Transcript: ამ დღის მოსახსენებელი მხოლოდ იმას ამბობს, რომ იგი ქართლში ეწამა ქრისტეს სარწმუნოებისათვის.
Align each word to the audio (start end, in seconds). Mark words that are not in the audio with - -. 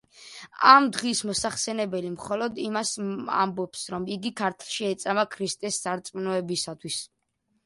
ამ 0.69 0.85
დღის 0.95 1.19
მოსახსენებელი 1.29 2.09
მხოლოდ 2.13 2.57
იმას 2.63 2.93
ამბობს, 3.43 3.85
რომ 3.97 4.09
იგი 4.17 4.33
ქართლში 4.43 4.89
ეწამა 4.91 5.27
ქრისტეს 5.37 5.79
სარწმუნოებისათვის. 5.87 7.01